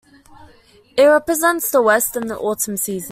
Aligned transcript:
It 0.97 1.03
represents 1.05 1.69
the 1.69 1.79
west 1.79 2.15
and 2.15 2.27
the 2.27 2.35
autumn 2.35 2.75
season. 2.75 2.99